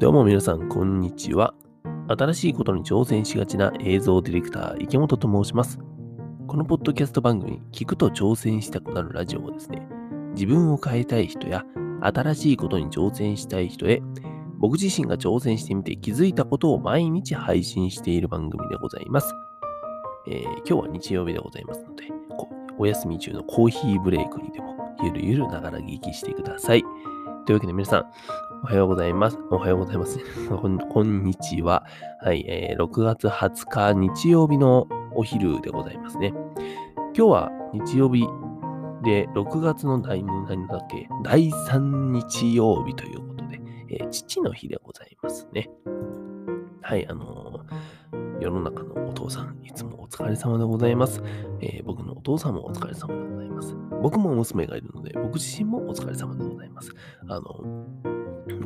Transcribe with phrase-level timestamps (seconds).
[0.00, 1.52] どうも皆さん、こんにちは。
[2.08, 5.78] 新しいことに挑戦しがちな映像ディレクター、池本と申します。
[6.46, 9.86] このポッドキャスト番組、聞くと挑戦したくなるラジオはですね、
[10.32, 11.66] 自分を変えたい人や、
[12.00, 14.00] 新しいことに挑戦したい人へ、
[14.56, 19.34] 僕自身が挑戦してみて気づいたことを毎日配信している番組でございます。
[20.26, 22.04] えー、今日は日曜日でございますので、
[22.78, 26.82] お休み中のコーヒーブレイクにでも、ゆるゆるながら聞きしてください。
[27.50, 28.04] というわけで皆さん、
[28.62, 29.36] おはようございます。
[29.50, 30.20] おはようございます。
[30.48, 31.84] こんこんにちは。
[32.22, 34.86] はい、えー、6月20日日曜日の
[35.16, 36.32] お昼でございますね。
[37.12, 38.24] 今日は日曜日
[39.02, 41.08] で、6月の第何だっけ？
[41.24, 45.68] 第3日曜日ということで、えー、父の日でございますね。
[46.82, 51.22] はい、あのー、世の中のお父さん、いつもお疲れ様でございます。
[51.60, 53.76] えー、僕のお父さんもお疲れ様でございます。
[54.02, 56.90] 僕も娘がいるので、僕自身もお疲れ様でございます。
[57.28, 57.86] あの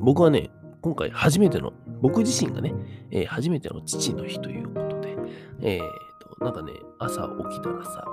[0.00, 2.74] 僕はね、今回初めての、僕自身がね、
[3.10, 5.16] えー、初めての父の日ということで、
[5.60, 5.80] えー、
[6.38, 8.04] と、なんかね、朝起きたらさ、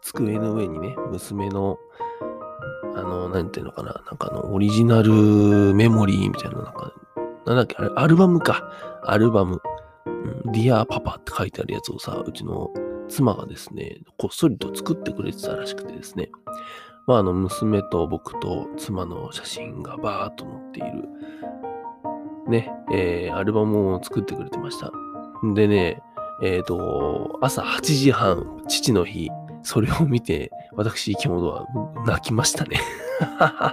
[0.00, 1.78] 机の上にね、娘の、
[2.96, 5.12] あの、なんていうのかな、なんかあの、オリジナル
[5.74, 6.92] メモリーみたいな、なんか、
[7.46, 8.72] なんだっけ、あれ、アルバムか。
[9.02, 9.60] アルバム。
[10.44, 12.70] うん、ディアパパって書いてあるやつをさ、うちの
[13.08, 16.30] 妻がですね、こっそりと作ってくれてたらしくてですね、
[17.06, 21.08] まあ、あの、娘と僕と妻の写真がバーっと載っている、
[22.48, 24.92] ね、えー、アルバムを作ってくれてました。
[25.54, 26.02] でね、
[26.42, 29.30] えっ、ー、と、朝8時半、父の日、
[29.62, 31.66] それを見て、私、生き物は
[32.06, 32.80] 泣きましたね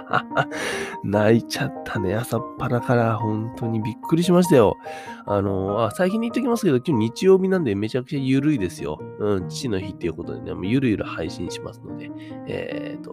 [1.04, 2.14] 泣いちゃったね。
[2.14, 4.76] 朝っぱらから本当にびっくりしましたよ。
[5.24, 8.98] あの、あ、最近に言っときますけど、今日日曜日なんでめちゃくちゃ緩いですよ。
[9.18, 12.10] うん、父の日っていうことでね、もうゆるゆる配信しますので、
[12.46, 13.12] えっ、ー、と、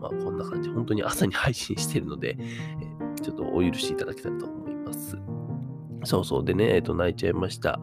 [0.00, 5.16] まあこんな感じ、本当に朝に配信してるので、え、ちょっとお許しいただけたらと思います。
[6.04, 6.44] そうそう。
[6.44, 7.80] でね、えっ、ー、と、泣いちゃいました。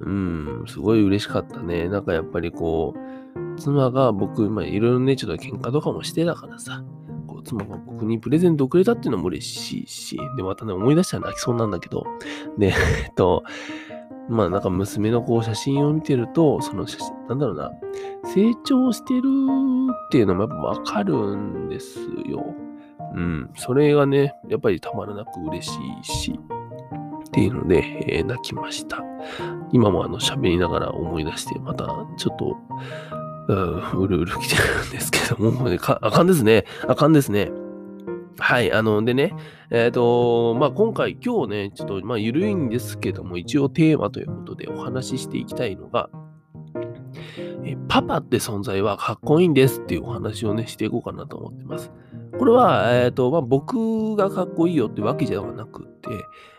[0.00, 1.88] うん、すごい嬉しかったね。
[1.88, 6.82] なんかやっぱりこう、妻が僕、まあいろいろね、ちょっと喧嘩とかもしてたからさ、
[7.26, 12.04] こう妻が僕にプレゼントをくれたっていうのも嬉しいし、で、またね、思い出したら泣きそうなんだけど、
[12.58, 12.68] で、
[13.04, 13.44] えっと、
[14.28, 17.70] まあなんか娘のこう写真を見てると、その写真、なんだろうな、
[18.24, 19.20] 成長してる
[20.08, 22.44] っていうのもやっぱわかるんですよ。
[23.14, 23.50] うん。
[23.56, 26.40] それがね、やっぱりたまらなく嬉しいし、
[27.28, 28.98] っていうので、えー、泣きました。
[29.72, 32.56] 今もあの喋りながら思い出して、またちょっと、
[33.50, 36.64] うん、うるうる来てるんですけども、ね、か、あかんですね。
[36.86, 37.50] あかんですね。
[38.38, 39.34] はい、あの、でね、
[39.70, 46.10] えっ、ー、と、まあ、今回、今日ね、ちょっと、まあ、ゆるいんですけども、一応テーマということでお話ししていきたいのが、
[47.64, 51.90] えパパって存在はかっこいいんですっていうお話をね、していこうかなと思ってます。
[52.38, 56.10] これは、えっ、ー、と、まあ、僕がかっこいいよってわけじゃなくて、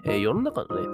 [0.04, 0.88] えー、世の中のね、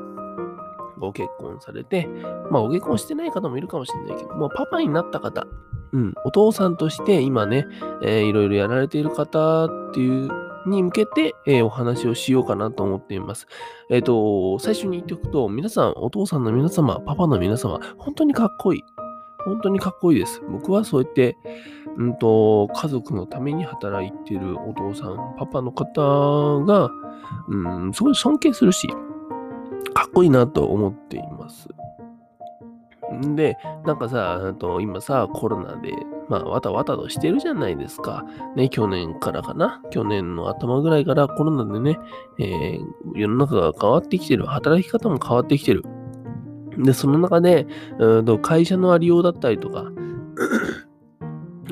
[0.99, 2.07] ご結婚されて、
[2.51, 5.45] まあ、ご結婚してない方もいるかもしれないけども、パパになった方、
[5.91, 7.65] うん、お父さんとして今ね、
[8.03, 10.29] えー、いろいろやられている方っていう
[10.67, 13.47] に向けて、えー、お話をしようかなと思っています。
[13.89, 18.83] えっ、ー、と、最初に言っておくと、皆さん、お父さんの皆様、パパの皆様、本当にかっこいい。
[19.45, 20.41] 本当にかっこいいです。
[20.49, 21.37] 僕はそうやって、
[21.97, 26.89] うんと、家族のために働いているお父さん、パパの方が、
[27.47, 28.89] うん、すごい尊敬するし、
[29.93, 31.69] かっこいいなと思っています。
[33.13, 35.93] んで、なんかさ、あと今さ、コロナで、
[36.29, 38.25] まあ、わたわたとしてるじゃないですか。
[38.55, 39.81] ね、去年からかな。
[39.91, 41.99] 去年の頭ぐらいからコロナでね、
[42.39, 42.81] えー、
[43.15, 44.45] 世の中が変わってきてる。
[44.45, 45.83] 働き方も変わってきてる。
[46.77, 47.65] で、その中で、
[47.97, 49.91] うんと会社のありようだったりとか、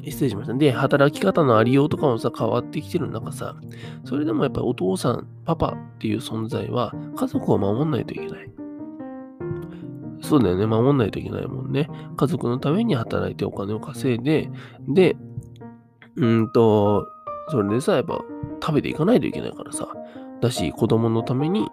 [0.03, 0.53] 失礼しました。
[0.53, 3.55] で、働き方のありようとかもさ、変わってきてる中さ、
[4.03, 8.49] それでもやっぱりお父さん、パパっていう存在は、家族を守んないといけない。
[10.25, 10.65] そうだよね。
[10.65, 11.89] 守んないといけないもんね。
[12.17, 14.49] 家族のために働いてお金を稼いで、
[14.87, 15.15] で、
[16.15, 17.07] うんと、
[17.49, 18.19] それでさ、やっぱ
[18.61, 19.87] 食べていかないといけないからさ。
[20.41, 21.69] だし、子供のために、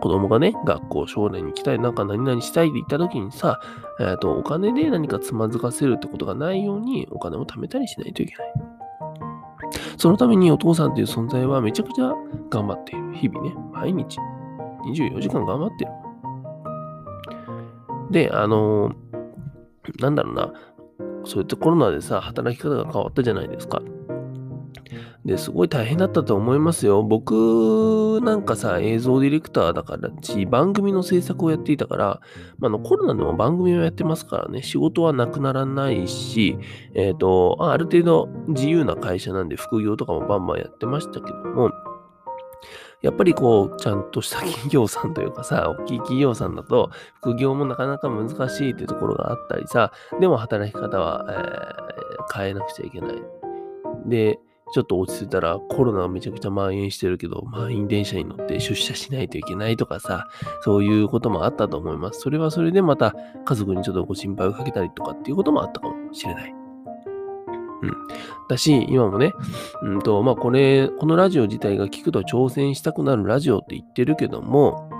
[0.00, 3.60] 子供がね、学校、将来に行きたい、なんか何々したいって言った時にさ、
[4.00, 8.52] え、ー、と、お金で何かつまずかせるってことがないように、お金を貯めたりしないといけない。
[9.96, 12.12] そのためにお父さんっていう存在はめちゃくちゃ
[12.50, 13.14] 頑張っている。
[13.14, 14.18] 日々ね、毎日、
[14.86, 15.90] 24時間頑張ってる。
[18.14, 20.52] で、あのー、なんだろうな、
[21.24, 23.82] そういったコロナでさ、働き方が変わったじゃないですか。
[25.24, 27.02] で、すごい大変だったと思いますよ。
[27.02, 32.20] 僕なんかさ、映像ディレクターだからし、番組の制作をやっていたから、
[32.58, 36.56] まあ、のコロナでも番組をやってますからね、仕事はなくならないし、
[36.94, 41.72] えっ、ー、と、ある程度自由な会社なんで副業とかもバンバンやってましたけども、
[43.04, 53.22] やっぱりこう、ちゃんとした企業さんというかさ、 大きい企業さんだと、副業もなかなか難しいっていうところがあったりさ、でも働き方は、えー、変えなくちゃいけない。
[54.06, 54.40] で、
[54.72, 60.26] ちょっと落ち着いたらコロナがめちゃくちゃ蔓延してるけど、満員電車に乗って出社しないといけないとかさ、
[60.62, 62.20] そういうこともあったと思います。
[62.20, 63.14] それはそれでまた
[63.44, 66.63] 家族にちょっとご心配をかけたりとかっていうこともあったかもしれない。
[67.84, 67.96] うん。
[68.48, 69.34] だし、今もね、
[69.82, 74.90] うんと、まあ、これ、このラジオ自体が聞くと挑戦したくなるラジオって言ってるけども、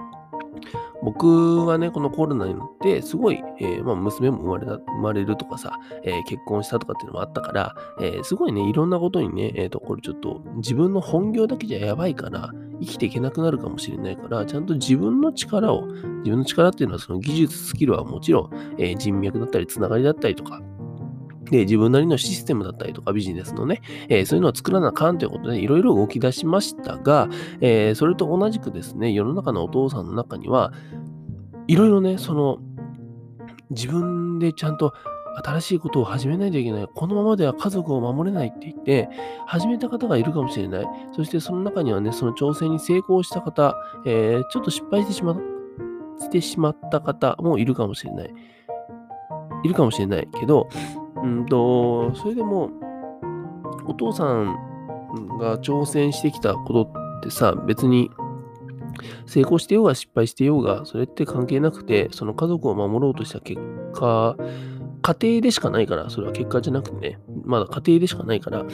[1.05, 12.51] 僕はね、このコロナになって、すごい、えー、まあ、娘も生まれた、生まれるとかさ、えー、結婚したとかっていうのもあったから、えー、すごいね、いろんなことにね、えっ、と、これちょっと自分の本業だけじゃやばいから、
[12.81, 20.63] 生きていけなくなるかもしれないから、ちゃんと自分の力を、自分の力っていうのはその技術、スキルはもちろん、え人脈だったり、つながりだったりとか、
[21.51, 27.29] で、自分なりのシステムだったりとかビジネスのね、えー、そういうのを作らなあかんということで、いろいろ動き出しましたが、
[27.61, 30.73] えー、それと同じくですね、世の中のお父さんの中には、
[31.67, 32.59] いろいろね、その、
[33.71, 34.93] 自分でちゃんと
[35.43, 36.89] 新しいことを始めないといけない。
[36.95, 39.09] このままでは家族を守れないって言って、
[39.47, 40.87] 始めた方がいるかもしれない。
[41.13, 43.75] そしてその中にはね、その挑戦に成功した方、
[44.07, 45.37] えー、ちょっと失敗してしま
[46.21, 48.35] してしまった方もいるかもしれない。
[49.65, 50.69] いるかもしれないけど、
[51.25, 52.71] うんと、それでも、
[53.87, 54.55] お父さん
[55.39, 58.11] が挑戦してきたことってさ、別に
[59.27, 63.61] 成功してようが失敗してようが、それって関係なくて、その家族を守ろうとした結
[63.93, 64.37] 果、
[65.03, 68.65] 家庭でしかないから、それは結果じゃなくてね、まだ家庭でしかないから、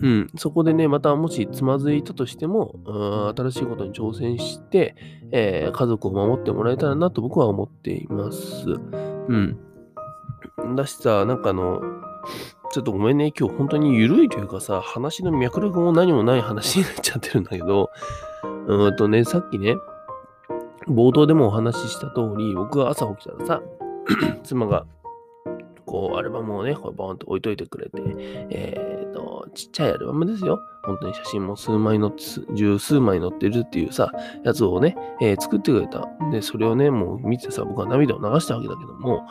[0.00, 4.96] うん、そこでね、またもしつまずいたとしても、新しいことに挑戦して、
[5.30, 8.66] えー、家族を守ってもらえたらなと僕は思っています。
[9.28, 9.58] うん。
[10.76, 11.80] だしさ、なんかあの、
[12.72, 17.90] ちょっとごめんね、今日本当に緩いというかさ、話の脈絡も何もない話になっちゃってるんだけど、
[18.66, 19.76] うんとね、さっきね、
[20.88, 23.62] 冒頭でもお話しした通り、僕が朝起きたらさ、
[24.42, 24.86] 妻が
[25.92, 28.00] こう、アルバムをね、こうボーンと置いといてくれて、
[28.50, 30.60] え、ー、と、ちっちゃいアルバムですよ。
[30.84, 32.22] 本当に写真も数枚載って、
[32.54, 34.10] 十数枚載ってるっていうさ、
[34.44, 36.08] やつをね、えー、作ってくれた。
[36.32, 39.26] で、それをね、もう見てさ、僕は涙を流したわけだけども、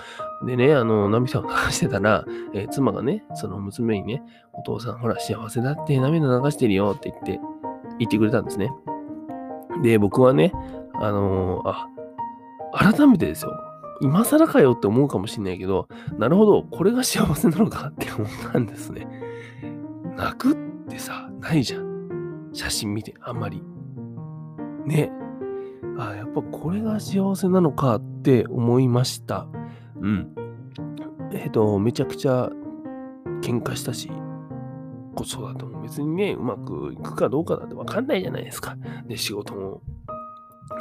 [0.45, 4.24] でね、あの、涙を流してたら、えー、妻がね、その娘にね、
[4.54, 7.39] お父さん、ほら、幸せだって涙流してるよって言って、
[8.00, 8.72] 言ってくれたんですね。
[9.83, 10.54] で、僕はね、
[10.94, 11.88] あのー、あ、
[12.74, 13.51] 改めてですよ。
[14.01, 15.88] 今更かよって思うかもしんないけど、
[16.18, 19.07] なるほど、これが幸せなのかって思ったんですね。
[20.15, 20.55] 泣くっ
[20.89, 22.49] てさ、ないじゃん。
[22.53, 23.63] 写真見て、あんまり。
[24.85, 25.11] ね。
[25.97, 29.47] あ、やっぱこれが幸せなのかって思いました。
[29.99, 30.35] うん。
[31.31, 32.49] えっ、ー、と、めちゃくちゃ
[33.41, 34.11] 喧嘩したし、
[35.15, 38.77] 子育ても別にね、うまくいくかどうかなんてわかんないじゃないですか。
[39.05, 39.81] で、仕事も、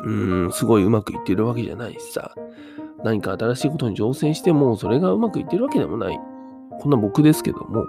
[0.05, 2.35] うん、すごいうまくいってるわけじゃないしさ。
[3.03, 6.19] 何か新しいことに挑戦しても、それがうまくいってるわけでもない。
[6.81, 7.85] こんな僕ですけども、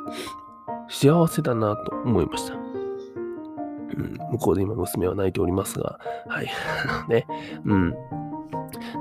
[0.92, 2.54] 幸せだなと思いました。
[2.54, 6.48] うん、向こうで今娘は泣いておりますが、はい。
[7.10, 7.26] ね、
[7.66, 7.96] うん。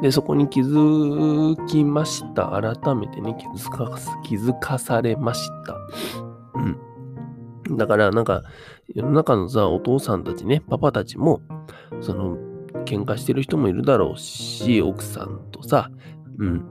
[0.00, 2.50] で、そこに気づきました。
[2.50, 3.90] 改めてね、気づか、
[4.22, 5.76] 気づかされました。
[7.68, 7.76] うん。
[7.76, 8.42] だから、なんか、
[8.94, 11.42] 世の中のさ、お父さんたちね、パパたちも、
[12.00, 12.36] その、
[12.84, 15.90] 喧嘩してる人もいるだろうし、奥さんとさ、
[16.38, 16.64] うん。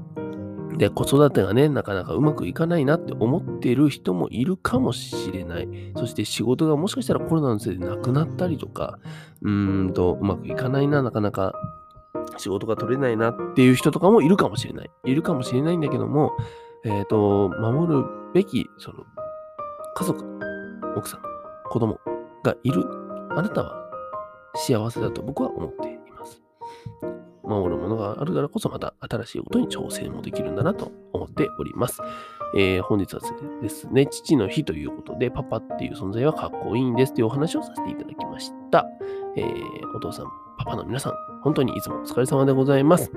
[0.80, 5.68] で、子育てがね、なかなかうまくいかないなって思っている人もいるかもしれない。
[5.98, 8.98] そして仕事がもしかしたらコロナのせいでなくなったりとか、
[9.42, 11.54] うーんと、うまくいかないな、なかなか
[12.38, 14.90] 仕事が取れないなっていう人とかもいるかもしれない。
[15.04, 16.32] いるかもしれないんだけども、
[16.86, 19.04] えっ、ー、と、守るべき、その、
[19.96, 20.24] 家族、
[20.96, 21.22] 奥さん、
[21.70, 22.00] 子供
[22.42, 22.86] がいる。
[23.32, 23.90] あなたは
[24.56, 25.89] 幸せだと僕は思って
[27.50, 32.02] 守るものがあるからこそまた新しいことに挑戦もできるんだなと思っております。
[32.56, 33.22] えー、本日は
[33.62, 38.86] ですね、父の日ということで、パパっていう存在はかっこいいんですというお話をさせていただきました。
[39.36, 40.26] えー、お父さん、
[40.58, 41.14] パパの皆さん、
[41.44, 43.12] 本当にいつもお疲れ様でございます。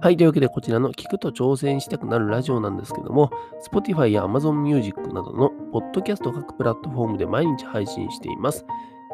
[0.00, 0.16] はい。
[0.16, 3.30] というわけで、こちらの聞くと挑戦したくなるラジオなんですけども、
[3.70, 8.66] Spotify や Amazon Music などのポッドキャスト各プラットフォームで毎日配信しています。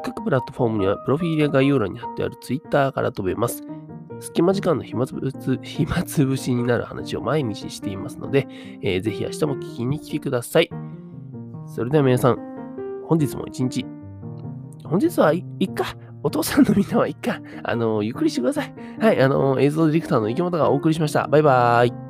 [0.03, 3.63] 各プラットフォームにはプロフィールや概要欄に貼ってある Twitter から飛べます。
[4.21, 5.31] 隙間時間の暇つぶ
[5.63, 8.49] 暇つぶしになる話を毎日していますので、
[8.83, 10.71] えー、ぜひ明日も聞きに来てください。
[11.67, 12.39] それでは皆さん、
[13.07, 13.85] 本日も一日、
[14.85, 15.85] 本日はいっか。
[16.23, 17.41] お父さんのみんなはいっか。
[17.63, 18.75] あの、ゆっくりしてください。
[18.99, 21.29] はい、あの、映像ディレクターの池本がお送りしました。
[21.29, 22.08] バイバーイ。